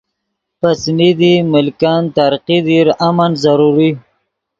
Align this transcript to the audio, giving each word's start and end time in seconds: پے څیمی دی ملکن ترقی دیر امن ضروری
پے 0.59 0.69
څیمی 0.81 1.11
دی 1.19 1.33
ملکن 1.53 2.01
ترقی 2.15 2.57
دیر 2.67 2.87
امن 3.07 3.31
ضروری 3.43 3.89